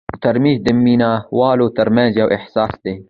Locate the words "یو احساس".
2.21-2.73